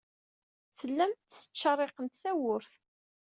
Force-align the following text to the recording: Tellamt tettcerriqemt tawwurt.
Tellamt 0.79 1.19
tettcerriqemt 1.29 2.19
tawwurt. 2.21 2.71